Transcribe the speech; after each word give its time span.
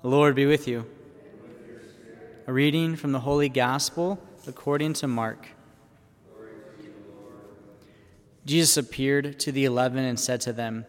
The 0.00 0.08
Lord 0.08 0.36
be 0.36 0.46
with 0.46 0.68
you. 0.68 0.86
A 2.46 2.52
reading 2.52 2.94
from 2.94 3.10
the 3.10 3.18
Holy 3.18 3.48
Gospel 3.48 4.22
according 4.46 4.92
to 4.94 5.08
Mark. 5.08 5.48
Jesus 8.46 8.76
appeared 8.76 9.40
to 9.40 9.50
the 9.50 9.64
eleven 9.64 10.04
and 10.04 10.18
said 10.18 10.40
to 10.42 10.52
them, 10.52 10.86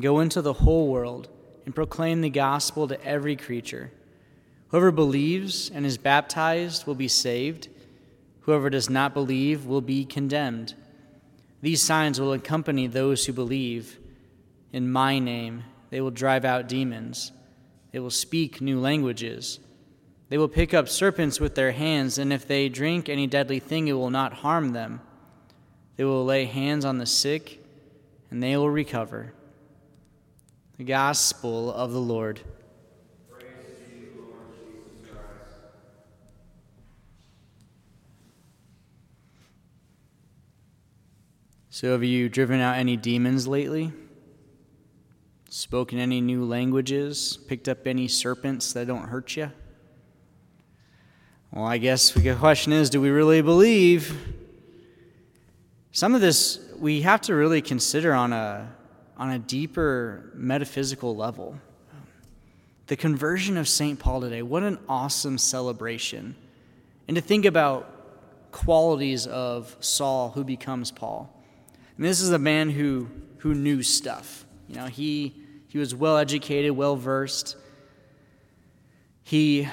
Go 0.00 0.20
into 0.20 0.40
the 0.40 0.54
whole 0.54 0.88
world 0.88 1.28
and 1.66 1.74
proclaim 1.74 2.22
the 2.22 2.30
gospel 2.30 2.88
to 2.88 3.04
every 3.04 3.36
creature. 3.36 3.92
Whoever 4.68 4.92
believes 4.92 5.70
and 5.70 5.84
is 5.84 5.98
baptized 5.98 6.86
will 6.86 6.94
be 6.94 7.06
saved, 7.06 7.68
whoever 8.40 8.70
does 8.70 8.88
not 8.88 9.12
believe 9.12 9.66
will 9.66 9.82
be 9.82 10.06
condemned. 10.06 10.74
These 11.60 11.82
signs 11.82 12.18
will 12.18 12.32
accompany 12.32 12.86
those 12.86 13.26
who 13.26 13.34
believe. 13.34 13.98
In 14.72 14.90
my 14.90 15.18
name, 15.18 15.64
they 15.90 16.00
will 16.00 16.10
drive 16.10 16.46
out 16.46 16.66
demons. 16.66 17.32
They 17.92 17.98
will 17.98 18.10
speak 18.10 18.60
new 18.60 18.80
languages. 18.80 19.60
They 20.28 20.38
will 20.38 20.48
pick 20.48 20.74
up 20.74 20.88
serpents 20.88 21.40
with 21.40 21.54
their 21.54 21.72
hands, 21.72 22.18
and 22.18 22.32
if 22.32 22.46
they 22.46 22.68
drink 22.68 23.08
any 23.08 23.26
deadly 23.26 23.60
thing, 23.60 23.88
it 23.88 23.94
will 23.94 24.10
not 24.10 24.34
harm 24.34 24.72
them. 24.72 25.00
They 25.96 26.04
will 26.04 26.24
lay 26.24 26.44
hands 26.44 26.84
on 26.84 26.98
the 26.98 27.06
sick, 27.06 27.64
and 28.30 28.42
they 28.42 28.56
will 28.56 28.70
recover. 28.70 29.32
The 30.76 30.84
Gospel 30.84 31.72
of 31.72 31.92
the 31.92 32.00
Lord. 32.00 32.40
So, 41.70 41.92
have 41.92 42.02
you 42.02 42.28
driven 42.28 42.60
out 42.60 42.76
any 42.76 42.96
demons 42.96 43.46
lately? 43.46 43.92
Spoken 45.50 45.98
any 45.98 46.20
new 46.20 46.44
languages? 46.44 47.38
Picked 47.48 47.68
up 47.68 47.86
any 47.86 48.06
serpents 48.06 48.74
that 48.74 48.86
don't 48.86 49.08
hurt 49.08 49.34
you? 49.34 49.50
Well, 51.50 51.64
I 51.64 51.78
guess 51.78 52.10
the 52.10 52.34
question 52.34 52.74
is 52.74 52.90
do 52.90 53.00
we 53.00 53.08
really 53.08 53.40
believe? 53.40 54.14
Some 55.90 56.14
of 56.14 56.20
this 56.20 56.60
we 56.78 57.00
have 57.00 57.22
to 57.22 57.34
really 57.34 57.62
consider 57.62 58.12
on 58.12 58.34
a, 58.34 58.70
on 59.16 59.30
a 59.30 59.38
deeper 59.38 60.30
metaphysical 60.34 61.16
level. 61.16 61.58
The 62.88 62.96
conversion 62.96 63.56
of 63.56 63.66
St. 63.68 63.98
Paul 63.98 64.20
today, 64.20 64.42
what 64.42 64.62
an 64.62 64.78
awesome 64.86 65.38
celebration. 65.38 66.36
And 67.06 67.14
to 67.16 67.22
think 67.22 67.46
about 67.46 68.50
qualities 68.52 69.26
of 69.26 69.74
Saul 69.80 70.30
who 70.30 70.44
becomes 70.44 70.90
Paul. 70.90 71.32
And 71.96 72.04
this 72.04 72.20
is 72.20 72.30
a 72.30 72.38
man 72.38 72.68
who, 72.68 73.08
who 73.38 73.54
knew 73.54 73.82
stuff. 73.82 74.44
You 74.68 74.76
know, 74.76 74.86
he, 74.86 75.34
he 75.68 75.78
was 75.78 75.94
well 75.94 76.18
educated, 76.18 76.72
well 76.72 76.96
versed. 76.96 77.56
He 79.22 79.68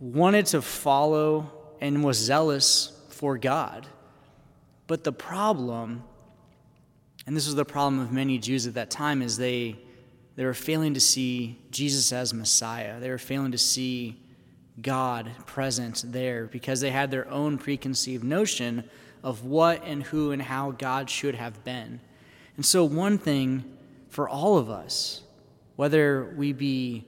wanted 0.00 0.46
to 0.46 0.62
follow 0.62 1.50
and 1.80 2.02
was 2.02 2.16
zealous 2.16 2.92
for 3.10 3.36
God. 3.38 3.86
But 4.86 5.04
the 5.04 5.12
problem, 5.12 6.02
and 7.26 7.36
this 7.36 7.46
was 7.46 7.54
the 7.54 7.64
problem 7.64 8.00
of 8.00 8.10
many 8.10 8.38
Jews 8.38 8.66
at 8.66 8.74
that 8.74 8.90
time, 8.90 9.22
is 9.22 9.36
they, 9.36 9.76
they 10.36 10.44
were 10.44 10.54
failing 10.54 10.94
to 10.94 11.00
see 11.00 11.58
Jesus 11.70 12.12
as 12.12 12.32
Messiah. 12.32 13.00
They 13.00 13.10
were 13.10 13.18
failing 13.18 13.52
to 13.52 13.58
see 13.58 14.20
God 14.80 15.30
present 15.46 16.04
there 16.06 16.46
because 16.46 16.80
they 16.80 16.90
had 16.90 17.10
their 17.10 17.28
own 17.28 17.58
preconceived 17.58 18.24
notion 18.24 18.84
of 19.22 19.44
what 19.44 19.84
and 19.84 20.02
who 20.04 20.30
and 20.30 20.40
how 20.40 20.70
God 20.70 21.10
should 21.10 21.34
have 21.34 21.64
been. 21.64 22.00
And 22.58 22.66
so, 22.66 22.84
one 22.84 23.18
thing 23.18 23.62
for 24.08 24.28
all 24.28 24.58
of 24.58 24.68
us, 24.68 25.22
whether 25.76 26.34
we 26.36 26.52
be 26.52 27.06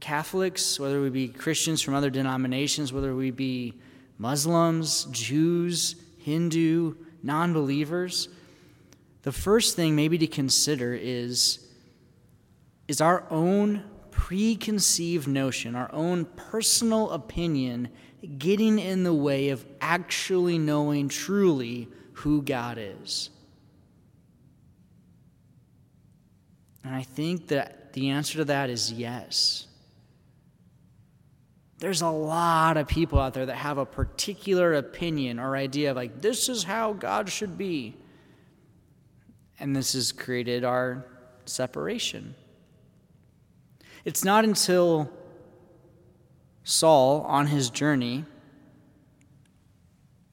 Catholics, 0.00 0.80
whether 0.80 1.00
we 1.00 1.10
be 1.10 1.28
Christians 1.28 1.80
from 1.80 1.94
other 1.94 2.10
denominations, 2.10 2.92
whether 2.92 3.14
we 3.14 3.30
be 3.30 3.74
Muslims, 4.18 5.04
Jews, 5.12 5.94
Hindu, 6.18 6.96
non 7.22 7.52
believers, 7.52 8.28
the 9.22 9.30
first 9.30 9.76
thing 9.76 9.94
maybe 9.94 10.18
to 10.18 10.26
consider 10.26 10.92
is 10.92 11.64
is 12.88 13.00
our 13.00 13.24
own 13.30 13.84
preconceived 14.10 15.28
notion, 15.28 15.76
our 15.76 15.92
own 15.92 16.24
personal 16.24 17.12
opinion 17.12 17.90
getting 18.38 18.80
in 18.80 19.04
the 19.04 19.14
way 19.14 19.50
of 19.50 19.64
actually 19.80 20.58
knowing 20.58 21.08
truly 21.08 21.86
who 22.14 22.42
God 22.42 22.76
is? 22.76 23.30
And 26.88 26.96
I 26.96 27.02
think 27.02 27.48
that 27.48 27.92
the 27.92 28.08
answer 28.08 28.38
to 28.38 28.46
that 28.46 28.70
is 28.70 28.90
yes. 28.90 29.66
There's 31.80 32.00
a 32.00 32.08
lot 32.08 32.78
of 32.78 32.88
people 32.88 33.20
out 33.20 33.34
there 33.34 33.44
that 33.44 33.56
have 33.56 33.76
a 33.76 33.84
particular 33.84 34.72
opinion 34.72 35.38
or 35.38 35.54
idea 35.54 35.90
of 35.90 35.98
like, 35.98 36.22
this 36.22 36.48
is 36.48 36.64
how 36.64 36.94
God 36.94 37.28
should 37.28 37.58
be. 37.58 37.94
And 39.60 39.76
this 39.76 39.92
has 39.92 40.12
created 40.12 40.64
our 40.64 41.04
separation. 41.44 42.34
It's 44.06 44.24
not 44.24 44.44
until 44.44 45.12
Saul, 46.64 47.20
on 47.20 47.48
his 47.48 47.68
journey, 47.68 48.24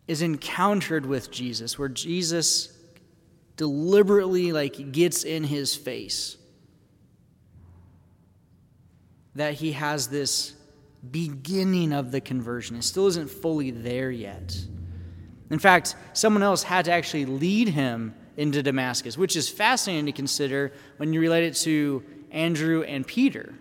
is 0.07 0.21
encountered 0.21 1.05
with 1.05 1.31
Jesus, 1.31 1.77
where 1.77 1.89
Jesus 1.89 2.71
deliberately 3.57 4.53
like 4.53 4.93
gets 4.93 5.25
in 5.25 5.43
his 5.43 5.75
face 5.75 6.37
that 9.35 9.55
he 9.55 9.73
has 9.73 10.07
this 10.07 10.53
beginning 11.11 11.93
of 11.93 12.11
the 12.11 12.21
conversion. 12.21 12.75
It 12.75 12.83
still 12.83 13.07
isn't 13.07 13.29
fully 13.29 13.71
there 13.71 14.09
yet. 14.09 14.57
In 15.49 15.59
fact, 15.59 15.95
someone 16.13 16.41
else 16.41 16.63
had 16.63 16.85
to 16.85 16.91
actually 16.91 17.25
lead 17.25 17.69
him 17.69 18.15
into 18.37 18.63
Damascus, 18.63 19.17
which 19.17 19.35
is 19.35 19.47
fascinating 19.47 20.07
to 20.07 20.11
consider 20.11 20.71
when 20.97 21.13
you 21.13 21.19
relate 21.19 21.43
it 21.43 21.55
to 21.55 22.03
Andrew 22.31 22.83
and 22.83 23.05
Peter. 23.05 23.53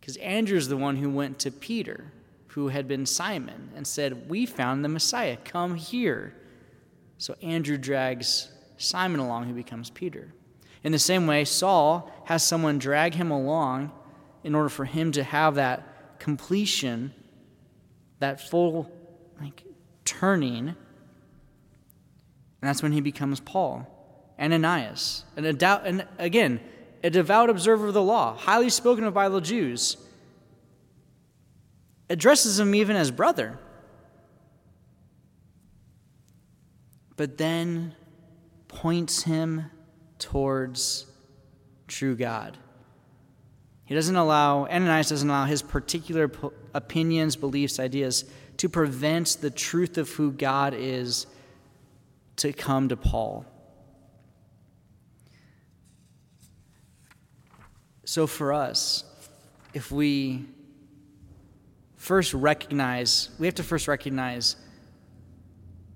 Because 0.00 0.16
Andrew's 0.18 0.68
the 0.68 0.76
one 0.76 0.96
who 0.96 1.10
went 1.10 1.38
to 1.40 1.50
Peter, 1.50 2.12
who 2.48 2.68
had 2.68 2.86
been 2.86 3.06
Simon, 3.06 3.70
and 3.74 3.86
said, 3.86 4.28
We 4.28 4.46
found 4.46 4.84
the 4.84 4.88
Messiah, 4.88 5.36
come 5.36 5.74
here. 5.74 6.34
So 7.18 7.34
Andrew 7.42 7.76
drags 7.76 8.52
Simon 8.76 9.20
along, 9.20 9.46
who 9.46 9.54
becomes 9.54 9.90
Peter. 9.90 10.32
In 10.84 10.92
the 10.92 10.98
same 10.98 11.26
way, 11.26 11.44
Saul 11.44 12.10
has 12.24 12.42
someone 12.42 12.78
drag 12.78 13.14
him 13.14 13.30
along 13.30 13.92
in 14.44 14.54
order 14.54 14.68
for 14.68 14.84
him 14.84 15.12
to 15.12 15.22
have 15.22 15.56
that 15.56 16.18
completion, 16.18 17.12
that 18.20 18.40
full 18.40 18.90
like 19.40 19.64
turning. 20.04 20.68
And 20.68 20.76
that's 22.60 22.82
when 22.82 22.92
he 22.92 23.00
becomes 23.00 23.40
Paul. 23.40 23.94
Ananias, 24.40 25.24
and, 25.36 25.44
a 25.44 25.52
doubt, 25.52 25.84
and 25.84 26.06
again, 26.16 26.60
a 27.02 27.10
devout 27.10 27.50
observer 27.50 27.88
of 27.88 27.94
the 27.94 28.02
law, 28.02 28.36
highly 28.36 28.70
spoken 28.70 29.02
of 29.02 29.12
by 29.12 29.28
the 29.28 29.40
Jews, 29.40 29.96
addresses 32.08 32.60
him 32.60 32.72
even 32.74 32.94
as 32.94 33.10
brother. 33.10 33.58
But 37.16 37.36
then 37.36 37.96
points 38.68 39.24
him 39.24 39.72
towards 40.18 41.06
true 41.86 42.16
God. 42.16 42.56
He 43.84 43.94
doesn't 43.94 44.16
allow, 44.16 44.66
Ananias 44.66 45.08
doesn't 45.08 45.28
allow 45.28 45.46
his 45.46 45.62
particular 45.62 46.30
opinions, 46.74 47.36
beliefs, 47.36 47.80
ideas 47.80 48.24
to 48.58 48.68
prevent 48.68 49.38
the 49.40 49.50
truth 49.50 49.96
of 49.96 50.10
who 50.10 50.30
God 50.30 50.74
is 50.74 51.26
to 52.36 52.52
come 52.52 52.88
to 52.90 52.96
Paul. 52.96 53.46
So 58.04 58.26
for 58.26 58.52
us, 58.52 59.04
if 59.74 59.90
we 59.90 60.46
first 61.96 62.34
recognize, 62.34 63.30
we 63.38 63.46
have 63.46 63.54
to 63.56 63.62
first 63.62 63.88
recognize 63.88 64.56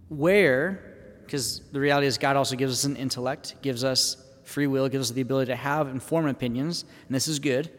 where 0.08 0.91
because 1.32 1.62
the 1.72 1.80
reality 1.80 2.06
is 2.06 2.18
God 2.18 2.36
also 2.36 2.56
gives 2.56 2.74
us 2.74 2.84
an 2.84 2.94
intellect, 2.94 3.54
gives 3.62 3.84
us 3.84 4.22
free 4.44 4.66
will, 4.66 4.86
gives 4.90 5.10
us 5.10 5.14
the 5.14 5.22
ability 5.22 5.50
to 5.50 5.56
have 5.56 5.88
informed 5.88 6.28
opinions, 6.28 6.84
and 7.06 7.14
this 7.14 7.26
is 7.26 7.38
good. 7.38 7.70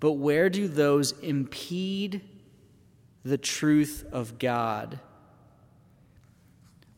But 0.00 0.12
where 0.12 0.50
do 0.50 0.68
those 0.68 1.12
impede 1.20 2.20
the 3.24 3.38
truth 3.38 4.04
of 4.12 4.38
God? 4.38 5.00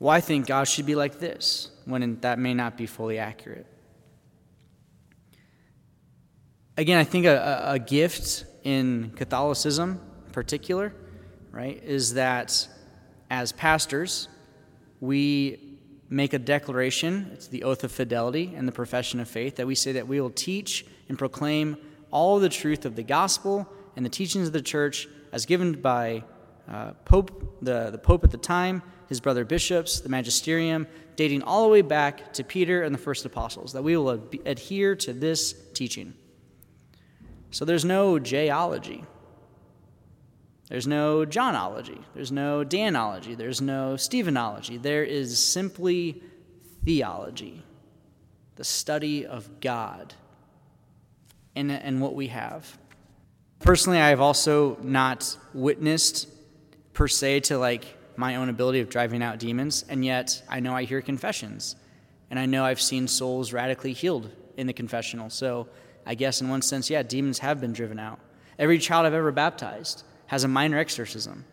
Well, 0.01 0.11
I 0.11 0.21
think 0.21 0.49
God 0.49 0.65
should 0.65 0.87
be 0.87 0.97
like 0.97 1.21
this, 1.21 1.71
when 1.85 2.19
that 2.23 2.41
may 2.41 2.53
not 2.53 2.77
be 2.77 2.87
fully 2.87 3.21
accurate. 3.21 3.67
Again, 6.77 6.99
I 6.99 7.05
think 7.05 7.27
a, 7.27 7.63
a 7.67 7.79
gift 7.79 8.45
in 8.65 9.13
Catholicism 9.15 10.01
in 10.27 10.33
particular, 10.33 10.93
right, 11.53 11.81
is 11.85 12.15
that 12.15 12.67
as 13.31 13.53
pastors, 13.53 14.27
we 15.02 15.58
make 16.08 16.32
a 16.32 16.38
declaration. 16.38 17.28
It's 17.32 17.49
the 17.49 17.64
oath 17.64 17.82
of 17.82 17.90
fidelity 17.90 18.54
and 18.56 18.69
the 18.69 18.72
profession 18.72 19.19
of 19.19 19.28
faith 19.28 19.56
that 19.56 19.66
we 19.66 19.75
say 19.75 19.93
that 19.93 20.06
we 20.06 20.20
will 20.20 20.31
teach 20.31 20.87
and 21.08 21.19
proclaim 21.19 21.76
all 22.12 22.38
the 22.38 22.49
truth 22.49 22.87
of 22.87 22.94
the 22.94 23.02
gospel 23.02 23.69
and 23.96 24.06
the 24.06 24.10
teachings 24.10 24.46
of 24.46 24.52
the 24.52 24.62
church 24.62 25.08
as 25.32 25.44
given 25.44 25.72
by 25.72 26.22
uh, 26.70 26.93
Pope, 27.04 27.58
the, 27.62 27.90
the 27.90 27.99
Pope 27.99 28.22
at 28.22 28.31
the 28.31 28.37
time, 28.37 28.81
his 29.08 29.20
brother 29.20 29.44
bishops, 29.44 29.99
the 29.99 30.08
magisterium, 30.08 30.87
dating 31.16 31.43
all 31.43 31.64
the 31.64 31.69
way 31.69 31.82
back 31.82 32.32
to 32.34 32.44
Peter 32.44 32.84
and 32.84 32.94
the 32.94 32.99
first 32.99 33.25
apostles, 33.25 33.72
that 33.72 33.82
we 33.82 33.96
will 33.96 34.12
ad- 34.12 34.38
adhere 34.46 34.94
to 34.94 35.12
this 35.12 35.52
teaching. 35.75 36.14
So 37.50 37.64
there's 37.64 37.84
no 37.84 38.20
Jayology. 38.20 39.04
There's 40.69 40.87
no 40.87 41.26
Johnology. 41.26 42.03
There's 42.14 42.32
no 42.32 42.64
Danology. 42.64 43.37
There's 43.37 43.61
no 43.61 43.94
Stephenology. 43.94 44.81
There 44.81 45.05
is 45.05 45.43
simply 45.43 46.23
theology, 46.85 47.62
the 48.56 48.64
study 48.64 49.26
of 49.26 49.61
God 49.61 50.14
and, 51.55 51.70
and 51.70 52.00
what 52.00 52.14
we 52.14 52.29
have. 52.29 52.79
Personally, 53.61 54.00
I 54.00 54.09
have 54.09 54.20
also 54.20 54.76
not 54.82 55.37
witnessed 55.55 56.29
per 56.93 57.06
se 57.09 57.41
to 57.41 57.59
like 57.59 57.85
my 58.17 58.37
own 58.37 58.49
ability 58.49 58.81
of 58.81 58.88
driving 58.88 59.23
out 59.23 59.38
demons, 59.38 59.85
and 59.88 60.05
yet 60.05 60.43
I 60.49 60.61
know 60.61 60.75
I 60.75 60.85
hear 60.85 61.00
confessions, 61.00 61.76
and 62.31 62.38
I 62.38 62.47
know 62.47 62.64
I've 62.64 62.81
seen 62.81 63.09
souls 63.09 63.53
radically 63.53 63.93
healed 63.93 64.31
in 64.56 64.67
the 64.67 64.73
confessional. 64.73 65.31
So 65.31 65.69
I 66.05 66.14
guess 66.14 66.41
in 66.41 66.49
one 66.49 66.62
sense, 66.62 66.91
yeah, 66.91 67.03
demons 67.03 67.38
have 67.38 67.61
been 67.61 67.73
driven 67.73 67.99
out. 67.99 68.19
Every 68.59 68.79
child 68.79 69.06
I've 69.06 69.14
ever 69.14 69.32
baptized 69.32 70.05
has 70.32 70.44
a 70.44 70.49
minor 70.49 70.79
exorcism 70.79 71.44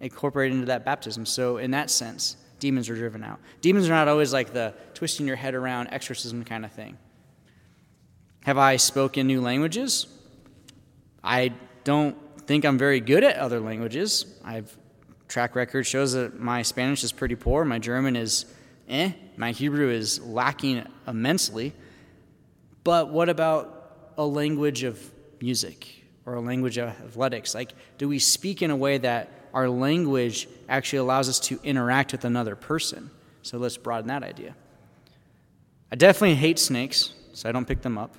incorporated 0.00 0.52
into 0.54 0.66
that 0.66 0.84
baptism. 0.84 1.24
So 1.24 1.56
in 1.56 1.70
that 1.70 1.88
sense, 1.88 2.36
demons 2.58 2.90
are 2.90 2.94
driven 2.94 3.24
out. 3.24 3.40
Demons 3.62 3.88
are 3.88 3.92
not 3.92 4.06
always 4.06 4.34
like 4.34 4.52
the 4.52 4.74
twisting 4.92 5.26
your 5.26 5.34
head 5.34 5.54
around 5.54 5.88
exorcism 5.92 6.44
kind 6.44 6.66
of 6.66 6.70
thing. 6.70 6.98
Have 8.44 8.58
I 8.58 8.76
spoken 8.76 9.26
new 9.26 9.40
languages? 9.40 10.08
I 11.24 11.54
don't 11.84 12.18
think 12.40 12.66
I'm 12.66 12.76
very 12.76 13.00
good 13.00 13.24
at 13.24 13.36
other 13.36 13.60
languages. 13.60 14.26
I've 14.44 14.76
track 15.26 15.56
record 15.56 15.86
shows 15.86 16.12
that 16.12 16.38
my 16.38 16.60
Spanish 16.60 17.04
is 17.04 17.12
pretty 17.12 17.34
poor, 17.34 17.64
my 17.64 17.78
German 17.78 18.14
is 18.14 18.44
eh, 18.90 19.12
my 19.38 19.52
Hebrew 19.52 19.88
is 19.88 20.20
lacking 20.20 20.86
immensely. 21.06 21.72
But 22.84 23.08
what 23.08 23.30
about 23.30 24.12
a 24.18 24.26
language 24.26 24.82
of 24.82 25.00
music 25.40 25.97
or 26.28 26.34
a 26.34 26.40
language 26.40 26.78
of 26.78 26.88
athletics? 26.88 27.54
Like, 27.54 27.72
do 27.96 28.08
we 28.08 28.18
speak 28.18 28.62
in 28.62 28.70
a 28.70 28.76
way 28.76 28.98
that 28.98 29.30
our 29.54 29.68
language 29.68 30.48
actually 30.68 31.00
allows 31.00 31.28
us 31.28 31.40
to 31.40 31.58
interact 31.64 32.12
with 32.12 32.24
another 32.24 32.54
person? 32.54 33.10
So 33.42 33.58
let's 33.58 33.76
broaden 33.76 34.08
that 34.08 34.22
idea. 34.22 34.54
I 35.90 35.96
definitely 35.96 36.36
hate 36.36 36.58
snakes, 36.58 37.12
so 37.32 37.48
I 37.48 37.52
don't 37.52 37.66
pick 37.66 37.82
them 37.82 37.96
up. 37.96 38.14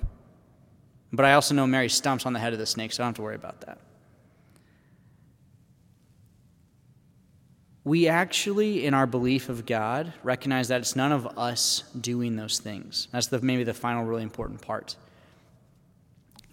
But 1.12 1.24
I 1.24 1.34
also 1.34 1.54
know 1.54 1.66
Mary 1.66 1.88
stomps 1.88 2.26
on 2.26 2.32
the 2.32 2.40
head 2.40 2.52
of 2.52 2.58
the 2.58 2.66
snake, 2.66 2.92
so 2.92 3.02
I 3.02 3.06
don't 3.06 3.10
have 3.10 3.16
to 3.16 3.22
worry 3.22 3.36
about 3.36 3.60
that. 3.62 3.78
we 7.84 8.08
actually, 8.08 8.84
in 8.84 8.94
our 8.94 9.06
belief 9.06 9.48
of 9.48 9.64
God, 9.64 10.12
recognize 10.22 10.68
that 10.68 10.80
it's 10.80 10.96
none 10.96 11.12
of 11.12 11.38
us 11.38 11.82
doing 11.98 12.36
those 12.36 12.58
things. 12.58 13.08
That's 13.10 13.28
the, 13.28 13.40
maybe 13.40 13.64
the 13.64 13.74
final 13.74 14.04
really 14.04 14.22
important 14.22 14.60
part. 14.60 14.96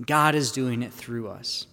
God 0.05 0.35
is 0.35 0.51
doing 0.51 0.83
it 0.83 0.93
through 0.93 1.29
us. 1.29 1.67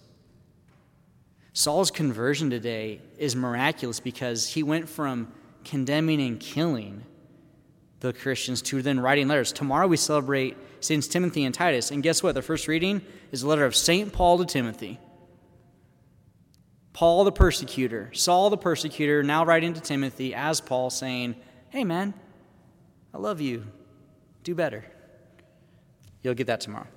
Saul's 1.53 1.91
conversion 1.91 2.49
today 2.49 3.01
is 3.17 3.35
miraculous 3.35 3.99
because 3.99 4.47
he 4.47 4.63
went 4.63 4.89
from 4.89 5.31
condemning 5.63 6.21
and 6.21 6.39
killing 6.39 7.03
the 8.01 8.13
Christians 8.13 8.61
to 8.63 8.81
then 8.81 8.99
writing 8.99 9.27
letters. 9.27 9.53
Tomorrow 9.53 9.87
we 9.87 9.97
celebrate 9.97 10.57
Saints 10.79 11.07
Timothy 11.07 11.45
and 11.45 11.55
Titus. 11.55 11.91
And 11.91 12.03
guess 12.03 12.21
what? 12.21 12.35
The 12.35 12.41
first 12.41 12.67
reading 12.67 13.01
is 13.31 13.43
a 13.43 13.47
letter 13.47 13.65
of 13.65 13.75
St. 13.75 14.11
Paul 14.11 14.37
to 14.39 14.45
Timothy. 14.45 14.99
Paul 16.93 17.25
the 17.25 17.31
persecutor, 17.31 18.09
Saul 18.13 18.49
the 18.49 18.57
persecutor, 18.57 19.21
now 19.21 19.43
writing 19.43 19.73
to 19.73 19.81
Timothy 19.81 20.33
as 20.33 20.61
Paul, 20.61 20.89
saying, 20.89 21.35
Hey, 21.69 21.83
man, 21.83 22.13
I 23.13 23.17
love 23.17 23.41
you. 23.41 23.65
Do 24.43 24.55
better. 24.55 24.85
You'll 26.21 26.35
get 26.35 26.47
that 26.47 26.61
tomorrow. 26.61 26.87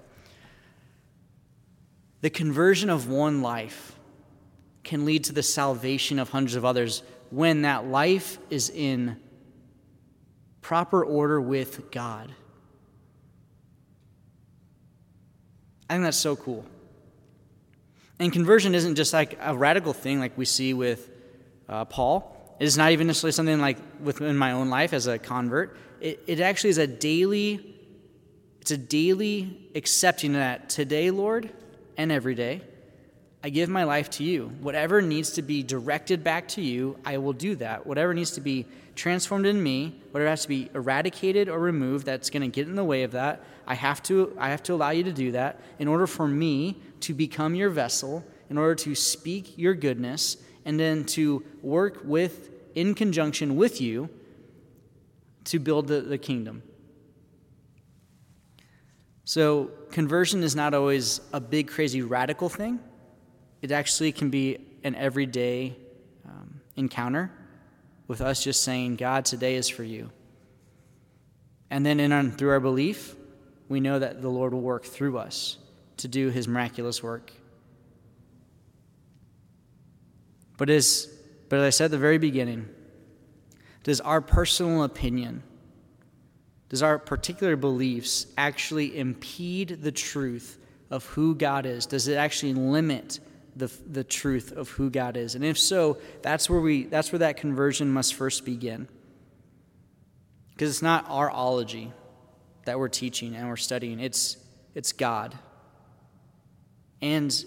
The 2.20 2.31
conversion 2.31 2.91
of 2.91 3.09
one 3.09 3.43
life 3.43 3.94
can 4.82 5.05
lead 5.05 5.25
to 5.25 5.32
the 5.32 5.43
salvation 5.43 6.19
of 6.19 6.31
hundreds 6.31 6.56
of 6.56 6.65
others 6.65 7.03
when 7.31 7.62
that 7.62 7.87
life 7.87 8.38
is 8.50 8.70
in 8.70 9.17
proper 10.61 11.05
order 11.05 11.41
with 11.41 11.91
God. 11.91 12.32
I 15.88 15.94
think 15.94 16.05
that's 16.05 16.17
so 16.17 16.37
cool. 16.37 16.65
And 18.19 18.32
conversion 18.32 18.75
isn't 18.75 18.97
just 18.97 19.12
like 19.12 19.38
a 19.41 19.56
radical 19.56 19.93
thing 19.93 20.19
like 20.19 20.37
we 20.37 20.44
see 20.44 20.75
with 20.75 21.11
uh, 21.69 21.85
Paul. 21.85 22.35
It 22.59 22.65
is 22.65 22.76
not 22.76 22.93
even 22.93 23.06
necessarily 23.06 23.32
something 23.32 23.61
like 23.61 23.79
within 24.03 24.37
my 24.37 24.53
own 24.53 24.69
life 24.69 24.93
as 24.93 25.06
a 25.06 25.19
convert. 25.19 25.76
It, 26.00 26.23
it 26.26 26.41
actually 26.41 26.70
is 26.70 26.79
a 26.79 26.87
daily, 26.87 27.76
it's 28.61 28.73
a 28.73 28.76
daily 28.76 29.70
accepting 29.75 30.32
that 30.32 30.69
today, 30.69 31.11
Lord, 31.11 31.50
and 31.99 32.11
every 32.11 32.35
day, 32.35 32.62
I 33.43 33.50
give 33.50 33.69
my 33.69 33.85
life 33.85 34.09
to 34.11 34.25
you. 34.25 34.49
Whatever 34.61 35.03
needs 35.03 35.33
to 35.33 35.43
be 35.43 35.62
directed 35.62 36.25
back 36.25 36.49
to 36.49 36.62
you, 36.62 36.97
I 37.05 37.19
will 37.19 37.33
do 37.33 37.56
that. 37.56 37.87
Whatever 37.87 38.15
needs 38.15 38.31
to 38.33 38.41
be 38.41 38.67
transformed 38.95 39.47
in 39.47 39.62
me, 39.62 40.00
whatever 40.11 40.31
has 40.31 40.43
to 40.43 40.49
be 40.49 40.71
eradicated 40.75 41.49
or 41.49 41.59
removed 41.59 42.06
that's 42.06 42.31
going 42.31 42.43
to 42.43 42.49
get 42.49 42.67
in 42.67 42.75
the 42.75 42.85
way 42.85 43.03
of 43.03 43.12
that, 43.12 43.45
I 43.67 43.75
have 43.75 44.03
to 44.05 44.35
I 44.39 44.49
have 44.49 44.62
to 44.65 44.75
allow 44.75 44.91
you 44.91 45.05
to 45.05 45.12
do 45.12 45.33
that 45.33 45.61
in 45.79 45.87
order 45.87 46.06
for 46.06 46.27
me 46.27 46.81
to 47.00 47.15
become 47.15 47.55
your 47.55 47.71
vessel, 47.71 48.25
in 48.49 48.59
order 48.59 48.75
to 48.77 48.94
speak 48.94 49.56
your 49.59 49.75
goodness 49.75 50.39
and 50.65 50.79
then 50.79 51.05
to 51.05 51.44
work 51.62 52.01
with 52.05 52.51
in 52.75 52.94
conjunction 52.94 53.56
with 53.56 53.81
you 53.81 54.09
to 55.44 55.59
build 55.59 55.89
the, 55.89 56.01
the 56.01 56.19
kingdom. 56.19 56.62
So, 59.29 59.71
conversion 59.91 60.43
is 60.43 60.57
not 60.57 60.73
always 60.73 61.21
a 61.35 61.39
big, 61.39 61.69
crazy, 61.69 62.01
radical 62.01 62.49
thing 62.49 62.81
it 63.61 63.71
actually 63.71 64.11
can 64.11 64.31
be 64.31 64.57
an 64.83 64.95
everyday 64.95 65.77
um, 66.27 66.63
encounter 66.77 67.31
with 68.07 68.23
us 68.23 68.43
just 68.43 68.63
saying, 68.65 68.97
God, 68.97 69.27
today 69.27 69.57
is 69.57 69.69
for 69.69 69.85
you. 69.85 70.11
And 71.69 71.85
then 71.85 72.01
in 72.01 72.11
our, 72.11 72.25
through 72.25 72.49
our 72.49 72.61
belief, 72.61 73.17
we 73.69 73.81
know 73.81 73.99
that 73.99 74.23
the 74.23 74.31
Lord 74.31 74.55
will 74.55 74.63
work 74.63 74.87
through 74.87 75.19
us 75.19 75.59
to 75.99 76.09
do 76.09 76.31
his 76.31 76.49
miraculous 76.49 77.03
work. 77.03 77.31
But 80.56 80.70
as, 80.70 81.06
but 81.51 81.58
as 81.58 81.67
I 81.67 81.69
said 81.69 81.85
at 81.87 81.91
the 81.91 81.99
very 81.99 82.17
beginning, 82.17 82.67
does 83.82 84.01
our 84.01 84.23
personal 84.23 84.85
opinion, 84.85 85.43
does 86.69 86.82
our 86.82 86.98
particular 86.98 87.56
beliefs 87.56 88.27
actually 88.37 88.98
impede 88.98 89.82
the 89.82 89.93
truth 89.93 90.58
of 90.91 91.05
who 91.06 91.34
God 91.34 91.67
is? 91.67 91.87
Does 91.87 92.08
it 92.08 92.17
actually 92.17 92.55
limit 92.55 93.20
the, 93.58 93.70
the 93.91 94.05
truth 94.05 94.53
of 94.53 94.70
who 94.70 94.89
God 94.89 95.17
is. 95.17 95.34
And 95.34 95.44
if 95.44 95.58
so, 95.58 95.98
that's 96.22 96.48
where, 96.48 96.60
we, 96.60 96.84
that's 96.84 97.13
where 97.13 97.19
that 97.19 97.37
conversion 97.37 97.91
must 97.91 98.15
first 98.15 98.44
begin. 98.44 98.89
Because 100.51 100.70
it's 100.70 100.82
not 100.82 101.05
our 101.08 101.31
ology 101.31 101.93
that 102.65 102.79
we're 102.79 102.89
teaching 102.89 103.34
and 103.34 103.48
we're 103.48 103.56
studying, 103.56 104.01
it's, 104.01 104.37
it's 104.75 104.93
God. 104.93 105.37
And 107.03 107.44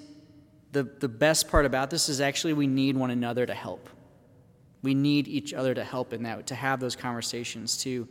the, 0.72 0.84
the 0.84 1.10
best 1.10 1.50
part 1.50 1.66
about 1.66 1.90
this 1.90 2.10
is 2.10 2.22
actually 2.22 2.54
we 2.54 2.68
need 2.68 2.96
one 2.96 3.12
another 3.12 3.46
to 3.46 3.54
help. 3.54 3.90
We 4.82 4.94
need 4.94 5.28
each 5.28 5.54
other 5.54 5.74
to 5.74 5.84
help 5.84 6.12
in 6.14 6.24
that, 6.24 6.48
to 6.48 6.56
have 6.56 6.80
those 6.80 6.96
conversations, 6.96 7.78
to, 7.84 8.08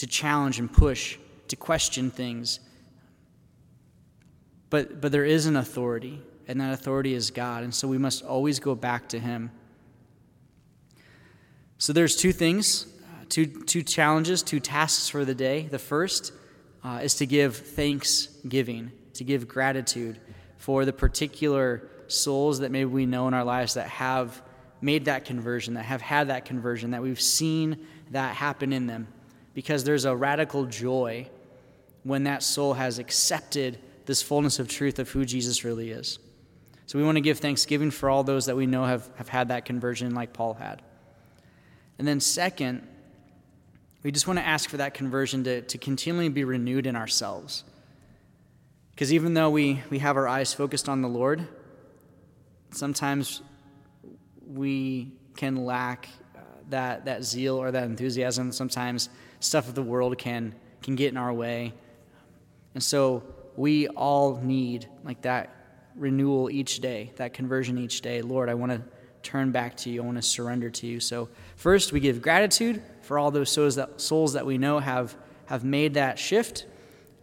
to 0.00 0.06
challenge 0.06 0.58
and 0.58 0.72
push, 0.72 1.18
to 1.48 1.56
question 1.56 2.10
things. 2.10 2.58
But, 4.70 5.02
but 5.02 5.12
there 5.12 5.26
is 5.26 5.44
an 5.44 5.56
authority 5.56 6.22
and 6.48 6.58
that 6.58 6.72
authority 6.72 7.12
is 7.12 7.30
God. 7.30 7.64
And 7.64 7.74
so 7.74 7.86
we 7.86 7.98
must 7.98 8.24
always 8.24 8.58
go 8.58 8.74
back 8.74 9.10
to 9.10 9.18
Him. 9.18 9.50
So 11.76 11.92
there's 11.92 12.16
two 12.16 12.32
things, 12.32 12.86
uh, 13.04 13.24
two, 13.28 13.44
two 13.44 13.82
challenges, 13.82 14.42
two 14.42 14.58
tasks 14.58 15.10
for 15.10 15.26
the 15.26 15.34
day. 15.34 15.68
The 15.70 15.78
first 15.78 16.32
uh, 16.82 17.00
is 17.02 17.16
to 17.16 17.26
give 17.26 17.56
thanksgiving, 17.56 18.92
to 19.14 19.24
give 19.24 19.48
gratitude 19.48 20.18
for 20.56 20.86
the 20.86 20.94
particular 20.94 21.88
souls 22.08 22.60
that 22.60 22.70
maybe 22.70 22.86
we 22.86 23.04
know 23.04 23.28
in 23.28 23.34
our 23.34 23.44
lives 23.44 23.74
that 23.74 23.88
have 23.88 24.40
made 24.80 25.04
that 25.04 25.26
conversion, 25.26 25.74
that 25.74 25.84
have 25.84 26.00
had 26.00 26.28
that 26.28 26.46
conversion, 26.46 26.92
that 26.92 27.02
we've 27.02 27.20
seen 27.20 27.86
that 28.12 28.34
happen 28.34 28.72
in 28.72 28.86
them. 28.86 29.08
Because 29.54 29.84
there's 29.84 30.04
a 30.04 30.14
radical 30.14 30.66
joy 30.66 31.28
when 32.02 32.24
that 32.24 32.42
soul 32.42 32.74
has 32.74 32.98
accepted 32.98 33.78
this 34.06 34.22
fullness 34.22 34.58
of 34.58 34.68
truth 34.68 34.98
of 34.98 35.08
who 35.10 35.24
Jesus 35.24 35.64
really 35.64 35.90
is. 35.90 36.18
So 36.86 36.98
we 36.98 37.04
want 37.04 37.16
to 37.16 37.20
give 37.20 37.38
thanksgiving 37.38 37.90
for 37.90 38.10
all 38.10 38.24
those 38.24 38.46
that 38.46 38.56
we 38.56 38.66
know 38.66 38.84
have, 38.84 39.08
have 39.16 39.28
had 39.28 39.48
that 39.48 39.64
conversion 39.64 40.14
like 40.14 40.32
Paul 40.32 40.54
had. 40.54 40.82
And 41.98 42.08
then, 42.08 42.18
second, 42.18 42.86
we 44.02 44.10
just 44.10 44.26
want 44.26 44.38
to 44.38 44.46
ask 44.46 44.70
for 44.70 44.78
that 44.78 44.94
conversion 44.94 45.44
to, 45.44 45.60
to 45.62 45.78
continually 45.78 46.30
be 46.30 46.44
renewed 46.44 46.86
in 46.86 46.96
ourselves. 46.96 47.64
Because 48.90 49.12
even 49.12 49.34
though 49.34 49.50
we, 49.50 49.82
we 49.90 49.98
have 49.98 50.16
our 50.16 50.26
eyes 50.26 50.52
focused 50.52 50.88
on 50.88 51.02
the 51.02 51.08
Lord, 51.08 51.46
sometimes 52.70 53.42
we 54.46 55.12
can 55.36 55.64
lack 55.64 56.08
uh, 56.34 56.40
that, 56.70 57.04
that 57.04 57.22
zeal 57.22 57.56
or 57.56 57.70
that 57.70 57.84
enthusiasm. 57.84 58.50
Sometimes 58.52 59.10
stuff 59.40 59.68
of 59.68 59.74
the 59.74 59.82
world 59.82 60.16
can, 60.18 60.54
can 60.82 60.94
get 60.94 61.10
in 61.10 61.16
our 61.16 61.32
way. 61.32 61.72
And 62.74 62.82
so 62.82 63.24
we 63.56 63.88
all 63.88 64.36
need 64.36 64.88
like 65.04 65.22
that 65.22 65.54
renewal 65.96 66.50
each 66.50 66.80
day, 66.80 67.12
that 67.16 67.34
conversion 67.34 67.78
each 67.78 68.00
day. 68.00 68.22
Lord, 68.22 68.48
I 68.48 68.54
want 68.54 68.72
to 68.72 68.82
turn 69.22 69.50
back 69.50 69.76
to 69.78 69.90
you. 69.90 70.02
I 70.02 70.06
want 70.06 70.16
to 70.16 70.22
surrender 70.22 70.70
to 70.70 70.86
you. 70.86 71.00
So 71.00 71.28
first, 71.56 71.92
we 71.92 72.00
give 72.00 72.22
gratitude 72.22 72.82
for 73.02 73.18
all 73.18 73.30
those 73.30 73.50
souls 73.50 73.76
that, 73.76 74.00
souls 74.00 74.32
that 74.34 74.46
we 74.46 74.56
know 74.56 74.78
have, 74.78 75.16
have 75.46 75.64
made 75.64 75.94
that 75.94 76.18
shift. 76.18 76.66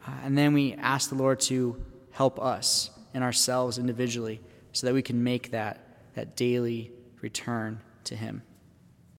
Uh, 0.06 0.12
and 0.24 0.38
then 0.38 0.54
we 0.54 0.74
ask 0.74 1.10
the 1.10 1.16
Lord 1.16 1.40
to 1.42 1.82
help 2.12 2.40
us 2.40 2.92
and 3.14 3.24
ourselves 3.24 3.78
individually 3.78 4.42
so 4.74 4.86
that 4.88 4.94
we 4.94 5.02
can 5.02 5.24
make 5.24 5.52
that, 5.52 5.80
that 6.14 6.36
daily 6.36 6.92
return 7.22 7.82
to 8.04 8.16
Him. 8.16 8.44